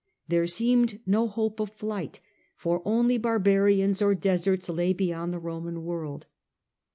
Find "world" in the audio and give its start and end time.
5.83-6.25